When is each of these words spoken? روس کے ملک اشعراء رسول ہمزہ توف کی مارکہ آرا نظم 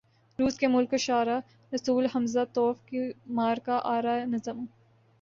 روس 0.39 0.57
کے 0.57 0.67
ملک 0.67 0.93
اشعراء 0.93 1.39
رسول 1.71 2.07
ہمزہ 2.15 2.45
توف 2.53 2.83
کی 2.85 3.11
مارکہ 3.33 3.79
آرا 3.87 4.17
نظم 4.25 4.65